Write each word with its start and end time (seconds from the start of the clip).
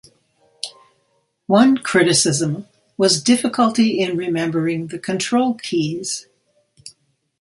One 1.45 1.77
criticism 1.77 2.67
was 2.97 3.21
difficulty 3.21 3.99
in 3.99 4.17
remembering 4.17 4.87
the 4.87 4.97
control 4.97 5.53
keys. 5.53 6.25